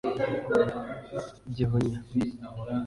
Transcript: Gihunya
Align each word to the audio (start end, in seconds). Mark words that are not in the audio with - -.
Gihunya 1.55 1.91